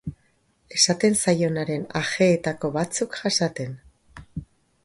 Esaten 0.77 1.17
zaionaren 1.25 1.85
ajeetako 2.01 2.73
batzuk 2.79 3.19
jasaten. 3.23 3.77